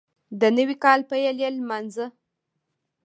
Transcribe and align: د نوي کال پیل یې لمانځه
د 0.39 0.41
نوي 0.57 0.75
کال 0.83 0.99
پیل 1.09 1.37
یې 1.43 1.49
لمانځه 1.57 2.05